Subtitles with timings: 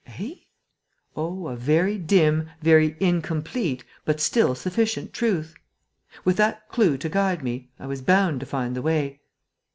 [0.19, 0.33] "Eh?"
[1.15, 5.53] "Oh, a very dim, very incomplete, but still sufficient truth!
[6.25, 9.21] With that clue to guide me, I was bound to find the way.